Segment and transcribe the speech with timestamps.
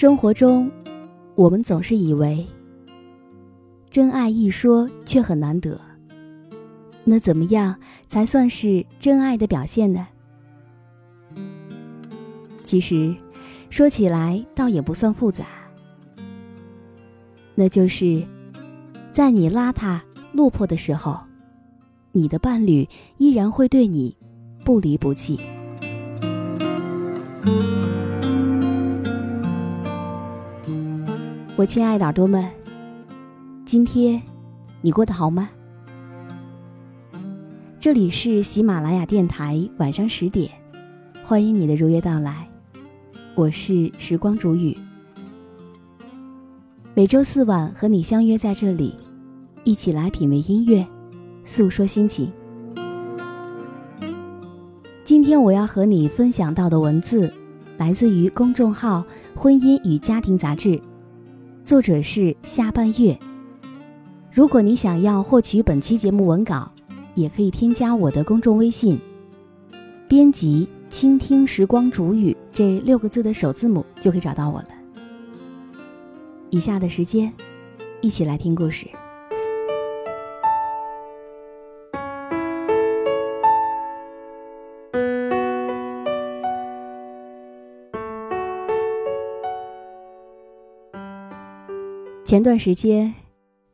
[0.00, 0.70] 生活中，
[1.34, 2.46] 我们总是以为
[3.90, 5.78] 真爱一说却很难得。
[7.04, 7.76] 那怎么样
[8.08, 10.08] 才算是真爱的表现呢？
[12.62, 13.14] 其实，
[13.68, 15.44] 说起来倒也不算复杂。
[17.54, 18.26] 那就是
[19.12, 20.00] 在你邋遢
[20.32, 21.20] 落魄的时候，
[22.10, 24.16] 你的伴侣依然会对你
[24.64, 25.38] 不离不弃。
[31.60, 32.42] 我亲爱的耳朵们，
[33.66, 34.22] 今天
[34.80, 35.50] 你过得好吗？
[37.78, 40.50] 这里是喜马拉雅电台，晚上十点，
[41.22, 42.48] 欢迎你的如约到来。
[43.34, 44.74] 我是时光煮雨，
[46.94, 48.94] 每周四晚和你相约在这里，
[49.62, 50.86] 一起来品味音乐，
[51.44, 52.32] 诉说心情。
[55.04, 57.30] 今天我要和你分享到的文字，
[57.76, 59.04] 来自于公众号
[59.38, 60.70] 《婚姻与家庭杂志》。
[61.62, 63.16] 作者是下半月。
[64.32, 66.70] 如果你想要获取本期节目文稿，
[67.14, 68.98] 也可以添加我的公众微信，
[70.08, 74.68] 编辑“倾听时光煮雨”这六个字的首字母，就可以找到我了。
[76.48, 77.32] 以下的时间，
[78.00, 78.88] 一起来听故事。
[92.30, 93.12] 前段时间，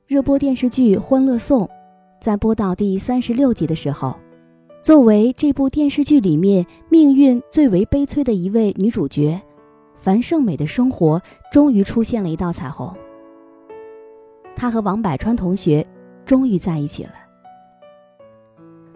[0.07, 1.67] 热播电视剧《欢乐颂》
[2.23, 4.17] 在播到第三十六集的时候，
[4.83, 9.39] 作为这部电视剧里面命运最为悲催的一位女主角，
[9.99, 11.21] 樊胜美的生活
[11.53, 12.91] 终于出现了一道彩虹。
[14.55, 15.87] 她和王柏川同学
[16.25, 17.13] 终于在一起了。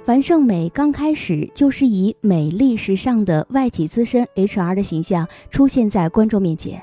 [0.02, 6.82] 樊胜美刚开始就是以美丽时尚的外企资深 HR 的形象出现在观众面前。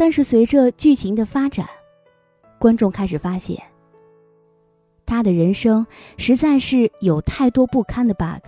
[0.00, 1.68] 但是随着剧情的发展，
[2.58, 3.62] 观众开始发现，
[5.04, 8.42] 他的人生实在是有太多不堪的 bug。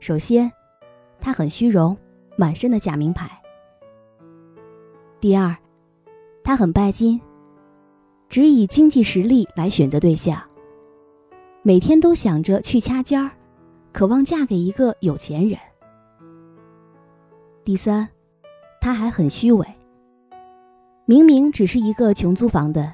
[0.00, 0.50] 首先，
[1.20, 1.96] 他很虚荣，
[2.36, 3.28] 满身的假名牌；
[5.20, 5.56] 第二，
[6.42, 7.20] 他很拜金，
[8.28, 10.42] 只以经济实力来选择对象，
[11.62, 13.30] 每天都想着去掐尖儿，
[13.92, 15.56] 渴望嫁给一个有钱人；
[17.62, 18.08] 第三。
[18.80, 19.66] 他还很虚伪，
[21.04, 22.92] 明明只是一个穷租房的，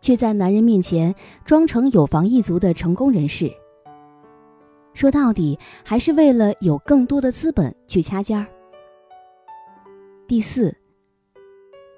[0.00, 3.50] 却在男人面前装成有房一族的成功人士。
[4.94, 8.46] 说到底，还是为了有更多的资本去掐尖儿。
[10.26, 10.76] 第四，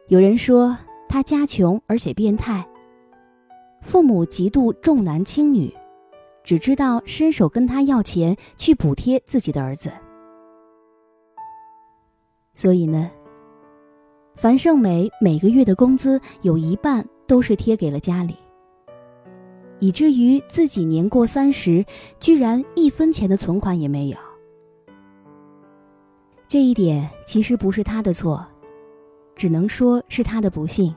[0.08, 0.76] 有人说
[1.08, 2.64] 他家穷而且变态，
[3.80, 5.74] 父母极度重男轻女，
[6.44, 9.90] 只知道伸手跟他要钱去补贴自己的儿子。
[12.54, 13.10] 所以呢，
[14.37, 18.37] 樊胜美每个月的工资有一半都是贴给了家里，
[19.81, 21.84] 以至于自己年过三十，
[22.20, 24.17] 居然一分钱的存款也没有。
[26.46, 28.46] 这一点其实不是他的错，
[29.34, 30.94] 只能说是他的不幸。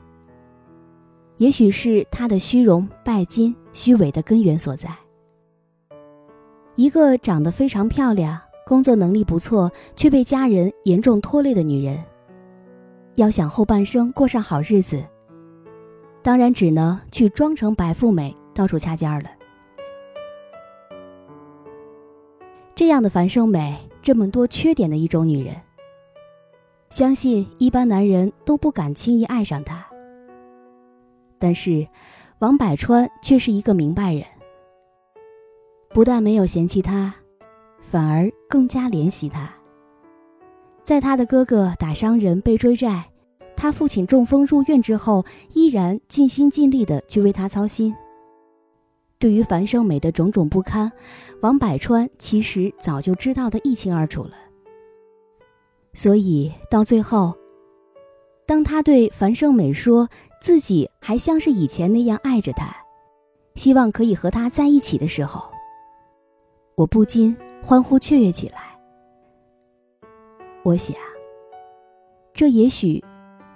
[1.38, 4.90] 也许是他的虚荣、拜金、虚伪的根源所在。
[6.76, 8.40] 一个长得非常漂亮。
[8.68, 12.04] 工作能力不错，却被家人严重拖累的女人，
[13.16, 15.02] 要想后半生过上好日子，
[16.22, 19.30] 当然只能去装成白富美，到处掐尖儿了。
[22.75, 25.56] 这样的樊胜美，这么多缺点的一种女人，
[26.90, 29.88] 相信一般男人都不敢轻易爱上她。
[31.40, 31.88] 但是
[32.40, 34.25] 王百川却是一个明白人，
[35.90, 37.16] 不但没有嫌弃他，
[37.89, 39.50] 反而更加怜惜他。
[40.84, 43.10] 在他的哥哥打伤人被追债，
[43.56, 47.95] 他父亲中风入院之后，依然尽心尽力的去为他操心。
[49.18, 50.92] 对于樊胜美的种种不堪，
[51.42, 54.31] 王百川其实早就知道的一清二楚了。
[55.94, 57.36] 所以到最后，
[58.45, 60.07] 当他对樊胜美说
[60.40, 62.75] 自己还像是以前那样爱着她，
[63.56, 65.51] 希望可以和她在一起的时候，
[66.75, 68.77] 我不禁欢呼雀跃起来。
[70.63, 70.95] 我想，
[72.33, 73.04] 这也许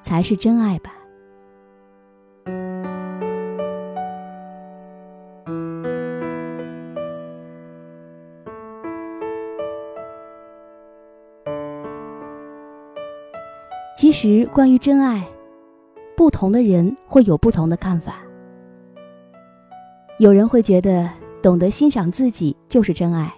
[0.02, 0.94] 才是真爱吧。
[13.96, 15.24] 其实，关于真爱，
[16.18, 18.16] 不同的人会有不同的看法。
[20.18, 21.10] 有人会觉得
[21.42, 23.32] 懂得欣赏自己就是真爱。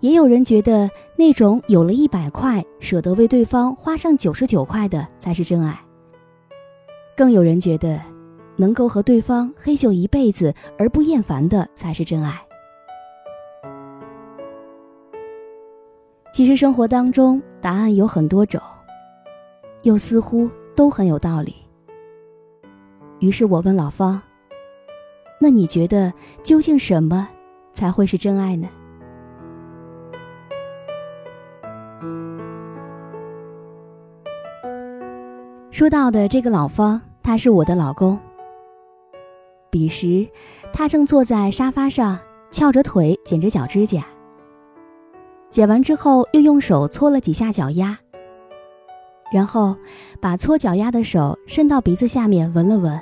[0.00, 5.78] 也有人觉得那种有了一百块舍得为对方花上九十九块的才是真爱。
[7.16, 8.00] 更有人觉得，
[8.56, 12.40] 能够和对方黑咻一辈子而不厌烦的才是真爱。
[16.32, 18.60] 其实生活当中答案有很多种，
[19.82, 21.56] 又似乎都很有道理。
[23.18, 24.22] 于是我问老方
[25.40, 26.12] ：“那你觉得
[26.44, 27.28] 究竟什么
[27.72, 28.68] 才会是真爱呢？”
[35.78, 38.18] 说到的这个老方，他是我的老公。
[39.70, 40.26] 彼时，
[40.72, 42.18] 他正坐在沙发上，
[42.50, 44.04] 翘着腿剪着脚指甲。
[45.50, 47.96] 剪完之后，又用手搓了几下脚丫，
[49.32, 49.76] 然后
[50.20, 53.00] 把搓脚丫的手伸到鼻子下面闻了闻，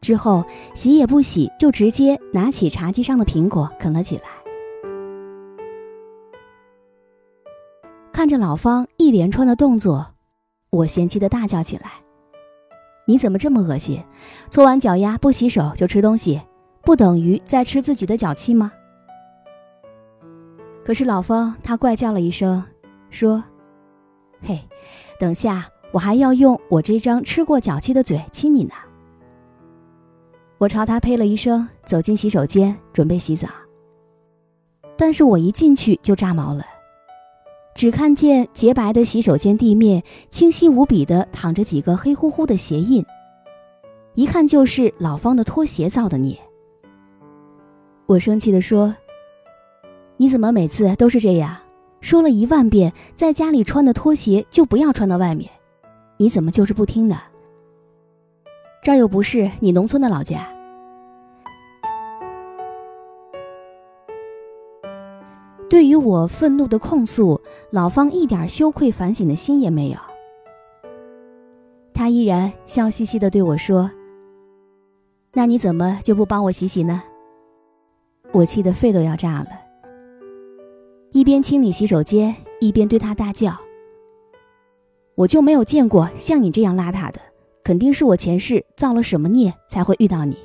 [0.00, 4.22] 之后洗也不洗，就直接拿起茶几上的苹果啃了起来。
[8.12, 10.14] 看着老方一连串的动作。
[10.70, 11.90] 我嫌弃的大叫起来
[13.06, 14.02] ：“你怎么这么恶心？
[14.50, 16.40] 搓完脚丫不洗手就吃东西，
[16.82, 18.70] 不等于在吃自己的脚气吗？”
[20.84, 22.62] 可是老方他怪叫了一声，
[23.10, 23.42] 说
[24.42, 24.58] ：“嘿，
[25.18, 28.74] 等下我还要用我这张吃过脚气的嘴亲你呢。”
[30.58, 33.48] 我朝他呸了一声，走进洗手间准备洗澡。
[34.96, 36.64] 但是我一进去就炸毛了。
[37.78, 43.06] 只看见洁白的洗手间地面，清晰无比的躺着几个黑乎乎的鞋印，
[44.16, 46.36] 一看就是老方的拖鞋造的孽。
[48.06, 48.92] 我生气的说
[50.18, 51.56] ：“你怎么每次都是这样？
[52.00, 55.48] 说了一万遍，在家里穿的拖鞋就不要穿到外面，
[56.16, 57.20] 你怎么就是不听呢？
[58.82, 60.48] 这儿又不是你农村的老家。”
[65.68, 69.98] 对于我愤怒的控诉，老方一点羞愧反省的心也没有。
[71.92, 73.90] 他依然笑嘻嘻的对我说
[75.34, 77.02] ：“那你怎么就不帮我洗洗呢？”
[78.32, 79.48] 我气得肺都要炸了，
[81.12, 83.54] 一边清理洗手间，一边对他大叫
[85.16, 87.20] ：“我就没有见过像你这样邋遢的，
[87.62, 90.36] 肯定是我前世造了什么孽才会遇到你。”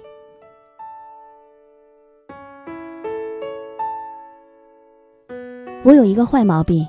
[5.85, 6.87] 我有一个坏毛病，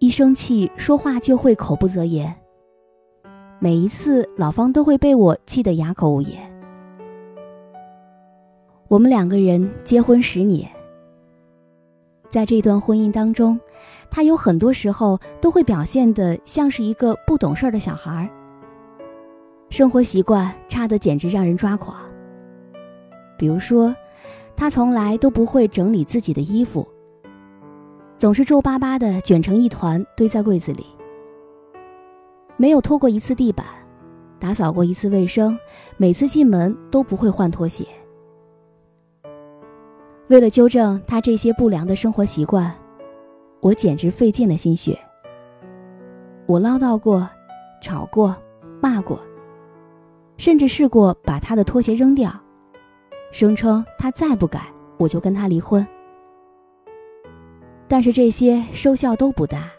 [0.00, 2.34] 一生气说话就会口不择言。
[3.60, 6.42] 每一次老方都会被我气得哑口无言。
[8.88, 10.68] 我们两个人结婚十年，
[12.28, 13.60] 在这段婚姻当中，
[14.10, 18.28] 他有很多时候都会表现得像是一个不懂事儿的小孩儿，
[19.70, 21.96] 生活习惯差得简直让人抓狂。
[23.38, 23.94] 比如说，
[24.56, 26.84] 他从来都不会整理自己的衣服。
[28.18, 30.84] 总是皱巴巴的卷成一团堆在柜子里，
[32.56, 33.64] 没有拖过一次地板，
[34.40, 35.56] 打扫过一次卫生，
[35.96, 37.86] 每次进门都不会换拖鞋。
[40.26, 42.74] 为了纠正他这些不良的生活习惯，
[43.60, 44.98] 我简直费尽了心血。
[46.46, 47.30] 我唠叨过，
[47.80, 48.34] 吵过，
[48.82, 49.20] 骂过，
[50.38, 52.32] 甚至试过把他的拖鞋扔掉，
[53.30, 54.66] 声称他再不改，
[54.98, 55.86] 我就跟他离婚。
[57.88, 59.70] 但是这些收效都不大，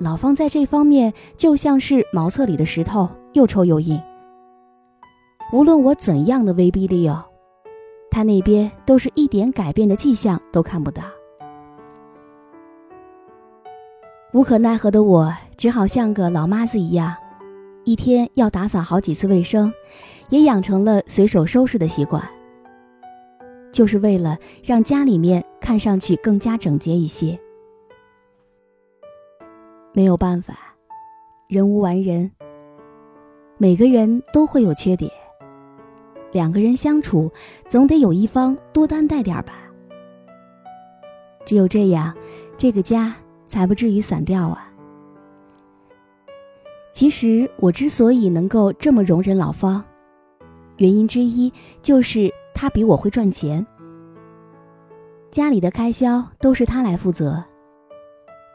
[0.00, 4.00] 老方在这方面就像是茅厕里的石头，又臭又硬。
[5.52, 7.14] 无论我怎样的威逼利诱，
[8.10, 11.02] 他那边都是一点改变的迹象都看不到。
[14.32, 17.14] 无可奈何的我，只好像个老妈子一样，
[17.84, 19.72] 一天要打扫好几次卫生，
[20.30, 22.20] 也养成了随手收拾的习惯，
[23.70, 27.40] 就是为了让家里面看上去更加整洁一些。
[29.94, 30.54] 没有办法，
[31.48, 32.30] 人无完人，
[33.56, 35.10] 每个人都会有缺点。
[36.32, 37.32] 两个人相处，
[37.66, 39.54] 总得有一方多担待点吧。
[41.46, 42.14] 只有这样，
[42.58, 43.14] 这个家
[43.46, 44.70] 才不至于散掉啊。
[46.92, 49.82] 其实我之所以能够这么容忍老方，
[50.76, 53.66] 原因之一就是他比我会赚钱，
[55.34, 57.42] 家里的开销都是他来负责，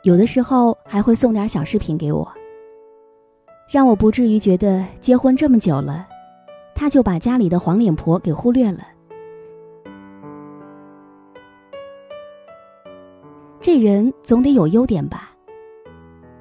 [0.03, 2.25] 有的时候还会送点小饰品给我，
[3.69, 6.07] 让我不至于觉得结婚这么久了。
[6.73, 8.79] 他就把家里的黄脸婆给忽略了。
[13.59, 15.31] 这人总得有优点吧，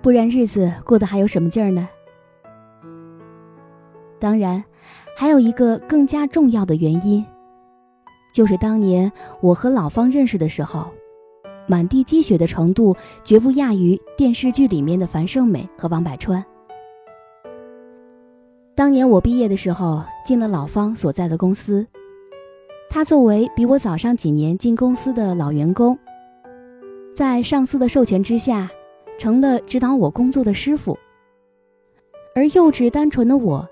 [0.01, 1.89] 不然日子过得还有什么劲儿呢？
[4.21, 4.63] 当然，
[5.17, 7.27] 还有一个更加重要的原因，
[8.33, 10.91] 就是当年我和老方认识的时候，
[11.67, 16.45] 满地积雪的程度绝不亚于电视剧里面的樊胜美和王柏川。
[18.75, 21.87] 当年我毕业的时候，进了老方所在的公司。
[22.89, 25.99] 他作为比我早上几年进公司的老员工，
[27.15, 28.71] 在上司的授权之下，
[29.19, 30.97] 成了指导我工作的师傅。
[32.35, 33.69] 而幼稚单纯的我，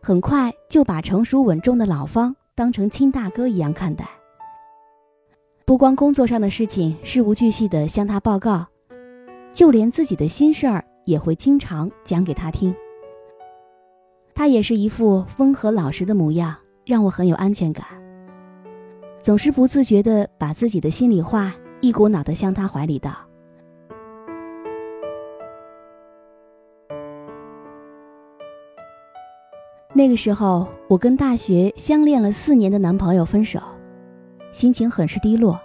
[0.00, 4.08] 很快就把成熟稳重的老方当成亲大哥一样看待。
[5.64, 8.64] 不光工作上的事情事无巨细地向他报告，
[9.52, 12.72] 就连自己的心事儿也会经常讲给他听。
[14.32, 16.54] 他也是一副温和老实的模样，
[16.86, 17.84] 让我很有安全感。
[19.20, 23.10] 总是不自觉地把自己的心里话一股脑地向他怀里倒。
[29.94, 33.60] 那个时候，我跟大学相恋了四年的男朋友分手，
[34.50, 35.60] 心情很是低落。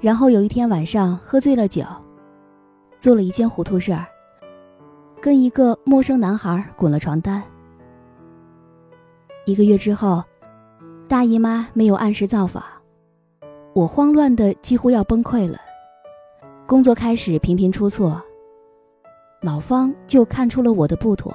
[0.00, 1.82] 然后有一天晚上喝醉了酒，
[2.98, 4.04] 做了一件糊涂事儿。
[5.22, 7.42] 跟一个陌生男孩滚了床单。
[9.46, 10.22] 一个月之后，
[11.08, 12.62] 大姨妈没有按时造访，
[13.72, 15.58] 我慌乱的几乎要崩溃了。
[16.66, 18.22] 工作开始频频出错，
[19.40, 21.34] 老方就看出了我的不妥，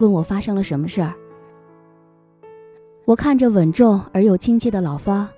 [0.00, 1.14] 问我发生了什么事儿。
[3.04, 5.28] 我看着稳重而又亲切的老方，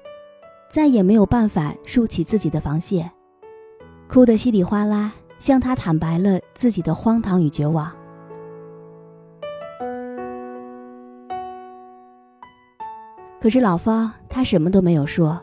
[0.70, 3.10] 再也没有办法竖起自己的防线，
[4.08, 5.12] 哭得稀里哗啦。
[5.38, 7.90] 向他坦白了自己的荒唐与绝望，
[13.40, 15.42] 可是老方他什么都没有说。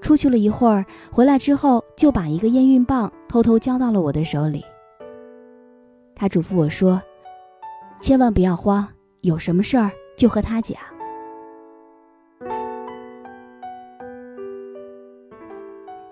[0.00, 4.64] 出去了一会儿，回来之后就把一个验孕棒偷偷交到了我的手里。
[6.14, 7.02] 他嘱咐我说
[8.02, 8.86] ：“千万不要慌，
[9.20, 10.76] 有什么事儿就和他讲。”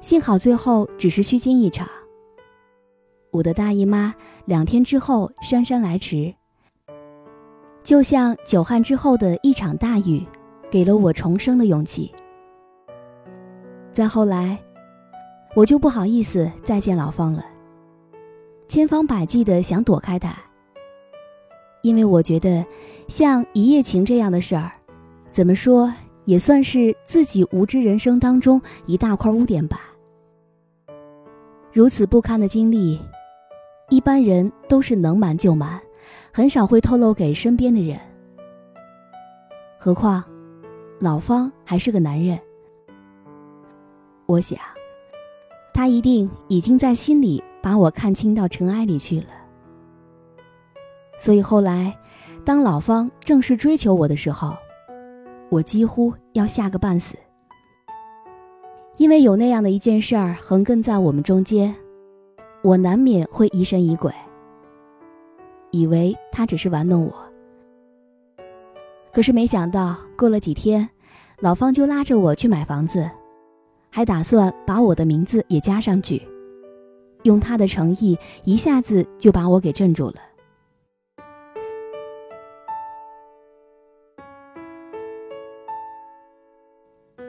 [0.00, 1.88] 幸好最后只是虚惊一场。
[3.32, 6.32] 我的大姨妈两天之后姗姗来迟，
[7.82, 10.25] 就像久旱之后的一场大雨，
[10.70, 12.14] 给了我重生的勇气。
[13.90, 14.56] 再后来，
[15.56, 17.44] 我就不好意思再见老方了，
[18.68, 20.37] 千方百计的想躲开他，
[21.82, 22.64] 因为我觉得
[23.08, 24.72] 像一夜情这样的事儿，
[25.30, 25.92] 怎么说
[26.25, 29.80] 也算是自己无知人生当中一大块污点吧。
[31.72, 33.00] 如此不堪的经历。
[33.92, 35.80] 一般人都是能瞒就瞒，
[36.32, 37.99] 很少会透露给身边的人。
[39.80, 40.22] 何况，
[41.00, 42.38] 老方还是个男人。
[44.26, 44.56] 我想，
[45.75, 49.39] 他一定已经在心里把我看清到尘埃里去了。
[51.20, 51.94] 所以后来，
[52.46, 54.56] 当老方正式追求我的时候，
[55.50, 57.14] 我几乎要吓个半死，
[58.96, 61.74] 因为有那样的一件事儿横亘在我们中间。
[62.62, 64.10] 我难免会疑神疑鬼，
[65.70, 67.14] 以为他只是玩弄我。
[69.12, 70.88] 可是没想到，过了几天，
[71.40, 73.10] 老方就拉着我去买房子，
[73.90, 76.26] 还打算把我的名字也加上去，
[77.24, 80.29] 用他的诚意，一下子就把我给镇住了。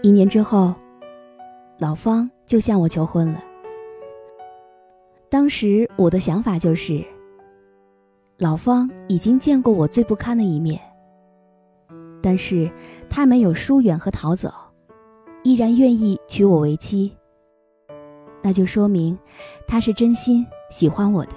[0.03, 0.73] 一年之后
[1.77, 3.43] 老方就向我求婚了。
[5.29, 7.03] 当时我的想法就是
[8.37, 10.79] 老方已经见过我最不堪的一面
[12.21, 12.69] 但是
[13.09, 14.51] 他没有疏远和逃走
[15.43, 17.11] 依然愿意娶我为妻。
[18.43, 19.17] 那就说明
[19.67, 21.31] 他是真心喜欢我的。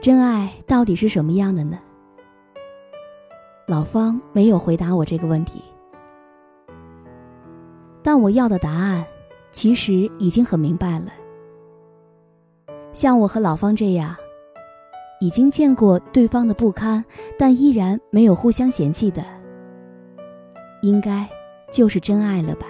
[0.00, 1.78] 真爱到底是什么样的呢？
[3.66, 5.62] 老方没有回答我这个问题，
[8.02, 9.04] 但我要的答案
[9.50, 11.12] 其实已经很明白了。
[12.94, 14.16] 像我和老方这样，
[15.20, 17.04] 已经见过对方的不堪，
[17.38, 19.22] 但依然没有互相嫌弃的，
[20.80, 21.28] 应该
[21.70, 22.66] 就是真爱了吧？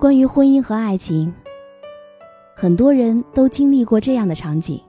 [0.00, 1.32] 关于婚姻和爱情，
[2.56, 4.82] 很多人都经历过这样的场景：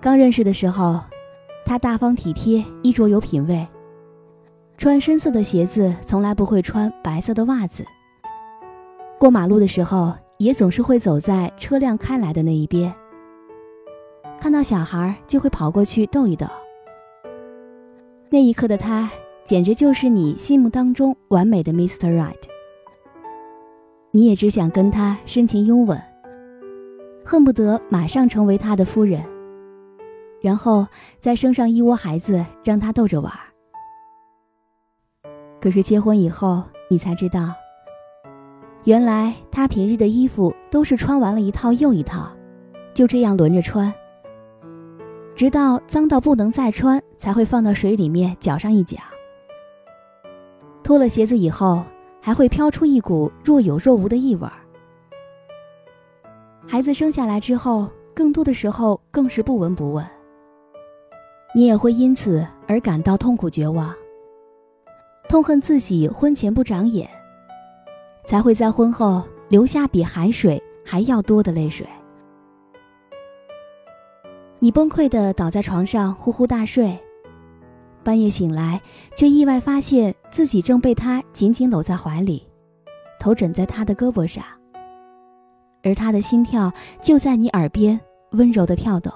[0.00, 1.00] 刚认识的时候。
[1.68, 3.66] 他大方体贴，衣着有品味，
[4.78, 7.84] 穿深色的鞋子，从来不会穿白色的袜子。
[9.18, 12.94] 过马路的时候，也总是会走在车辆开来的那一边。
[14.38, 16.46] 看到小孩就会跑过去逗一逗。
[18.30, 19.10] 那一刻的他，
[19.42, 22.16] 简直就是你心目当中完美的 Mr.
[22.16, 22.44] Right。
[24.12, 26.00] 你也只想跟他深情拥吻，
[27.24, 29.20] 恨不得马上成为他的夫人。
[30.40, 30.86] 然后
[31.20, 33.32] 再生上一窝孩子，让他逗着玩。
[35.60, 37.52] 可是结婚以后，你才知道，
[38.84, 42.28] 原来他平日的衣服都是穿完了一套又一套，
[42.94, 43.92] 就这样轮着穿，
[45.34, 48.98] 直到脏到不能再穿，才会放到水里面搅上一搅。
[50.84, 51.82] 脱了鞋子以后，
[52.20, 54.48] 还会飘出一股若有若无的异味。
[56.68, 60.06] 孩子生下来之后，更多的时候更是不闻不问。
[61.56, 63.90] 你也会因此而感到痛苦绝望，
[65.26, 67.08] 痛恨自己婚前不长眼，
[68.26, 71.86] 才会在婚后留下比海水还要多的泪水。
[74.58, 76.94] 你崩溃的倒在床上呼呼大睡，
[78.04, 78.78] 半夜醒来
[79.16, 82.46] 却意外发现自己正被他紧紧搂在怀里，
[83.18, 84.44] 头枕在他的胳膊上，
[85.82, 86.70] 而他的心跳
[87.00, 87.98] 就在你耳边
[88.32, 89.10] 温柔的跳动。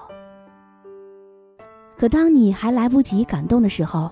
[2.01, 4.09] 可当你还来不及感动的时候，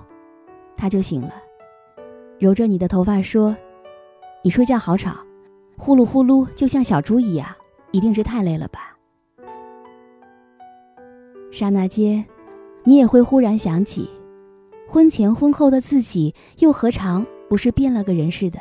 [0.77, 1.33] 他就醒了，
[2.37, 3.57] 揉着你的头发说
[4.45, 5.17] ：“你睡觉好吵，
[5.75, 7.47] 呼噜呼噜，就像小猪一样，
[7.89, 8.95] 一定是太累了吧？”
[11.51, 12.23] 刹那间，
[12.83, 14.07] 你也会忽然想起，
[14.87, 18.59] 婚前婚后的自己又何尝不是变了个人似的？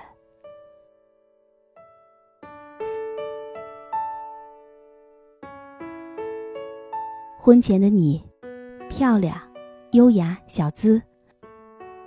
[7.38, 8.26] 婚前的你。
[8.98, 9.40] 漂亮、
[9.92, 11.00] 优雅、小资，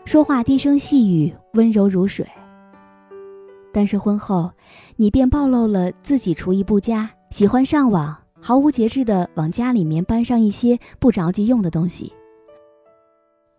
[0.03, 2.27] 说话低声细语，温柔如水。
[3.71, 4.51] 但是婚后，
[4.97, 12.11] 你便暴露了自己厨艺不佳，喜欢上网，毫无节制的往家里面搬上一些不着急用的东西。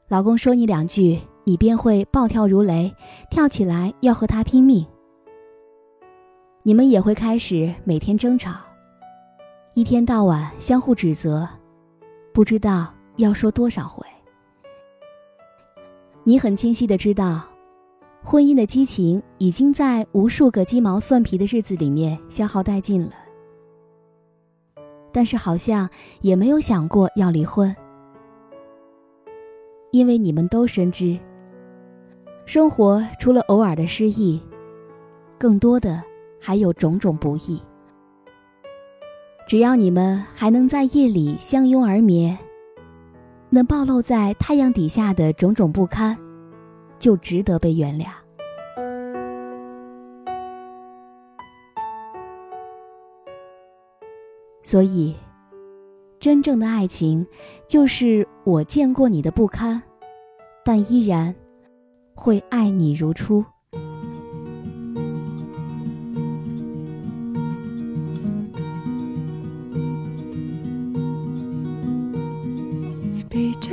[0.08, 2.94] 老公说你两句，你便会暴跳如雷，
[3.30, 4.86] 跳起来要和他拼命。
[6.62, 8.56] 你们也会开始每天争吵，
[9.72, 11.48] 一天到晚相互指责，
[12.34, 12.92] 不知道。
[13.16, 14.06] 要说多少回？
[16.24, 17.42] 你很清晰的知道，
[18.22, 23.12] 婚姻的激情已经在无数个鸡毛蒜皮的日子里面消耗殆尽了。
[25.12, 25.88] 但是好像
[26.22, 27.74] 也没有想过要离婚，
[29.90, 31.18] 因为你们都深知，
[32.46, 34.40] 生活除了偶尔的失意，
[35.38, 36.02] 更多的
[36.40, 37.60] 还有种种不易。
[39.46, 42.38] 只要你们还能在夜里相拥而眠。
[43.54, 46.16] 能暴露在太阳底下的种种不堪，
[46.98, 48.06] 就值得被原谅。
[54.62, 55.14] 所以，
[56.18, 57.26] 真正的爱情，
[57.68, 59.82] 就是我见过你的不堪，
[60.64, 61.34] 但依然
[62.14, 63.44] 会爱你如初。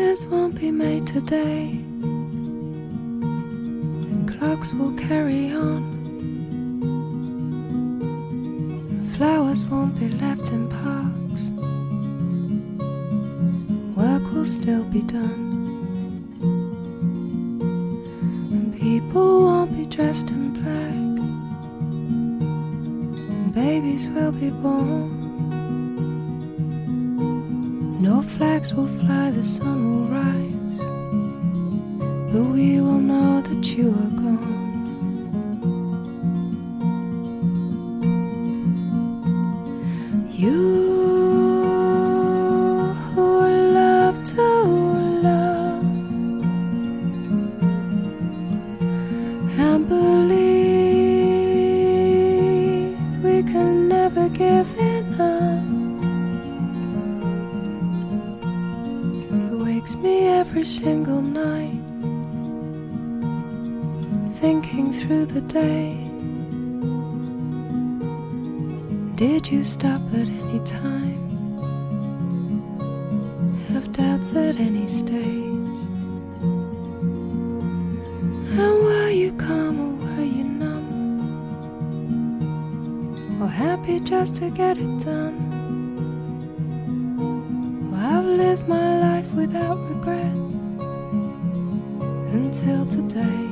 [0.09, 1.67] Speeches won't be made today,
[4.07, 5.83] and clocks will carry on.
[9.15, 11.51] Flowers won't be left in parks,
[13.95, 15.45] work will still be done.
[18.51, 21.19] And people won't be dressed in black,
[23.29, 25.18] and babies will be born.
[27.99, 30.77] No flags will fly, the sun will rise,
[32.31, 34.58] but we will know that you are gone.
[69.79, 71.17] Stop at any time?
[73.69, 75.55] Have doubts at any stage?
[78.59, 80.91] And were you calm or were you numb?
[83.41, 85.37] Or happy just to get it done?
[87.89, 90.35] Well, I've lived my life without regret
[92.33, 93.48] until today.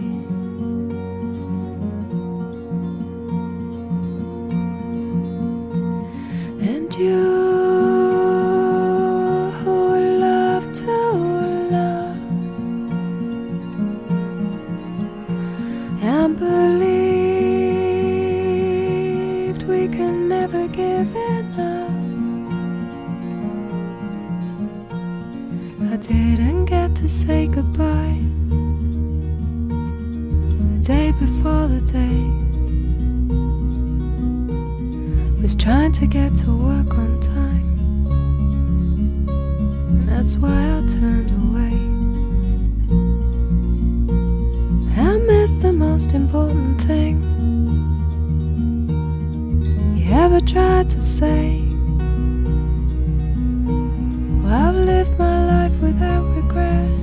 [19.87, 21.91] We can never give enough.
[25.93, 28.19] I didn't get to say goodbye
[30.71, 32.17] the day before the day
[35.41, 37.67] was trying to get to work on time.
[39.89, 41.75] And that's why I turned away.
[45.01, 47.26] I missed the most important thing
[50.17, 51.61] ever tried to say.
[54.41, 56.96] Well, I've lived my life without regret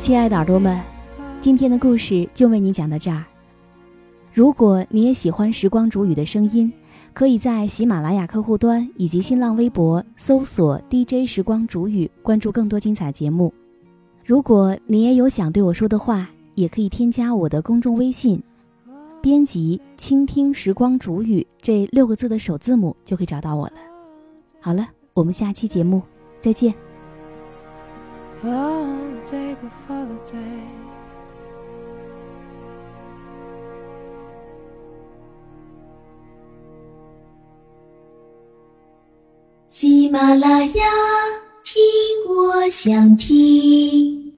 [0.00, 0.80] 亲爱的耳朵们，
[1.42, 3.22] 今天的故事就为你讲到这儿。
[4.32, 6.72] 如果你也喜欢时光煮雨的声音，
[7.12, 13.52] 可以在喜马拉雅客户端以及新浪微博搜索 DJ 时光煮雨，关注更多精彩节目。
[14.24, 18.42] 如果你也有想对我说的话，也可以添加我的公众微信，
[19.20, 23.74] 编辑“倾听时光煮雨”这六个字的首字母就可以找到我了。
[24.60, 26.00] 好了，我们下期节目
[26.40, 26.74] 再见。
[29.30, 30.66] Day before the day.
[39.68, 40.84] 喜马拉雅，
[41.62, 41.80] 听
[42.28, 44.29] 我想听。